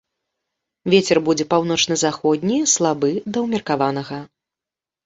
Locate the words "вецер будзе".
0.93-1.45